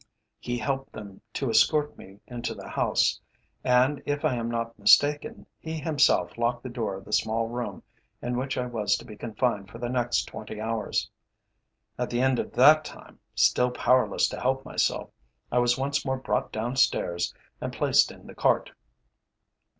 [0.39, 3.21] He helped them to escort me into the house,
[3.63, 7.83] and, if I am not mistaken, he himself locked the door of the small room
[8.19, 11.07] in which I was to be confined for the next twenty hours.
[11.99, 15.11] At the end of that time, still powerless to help myself,
[15.51, 17.31] I was once more brought downstairs
[17.61, 18.71] and placed in the cart.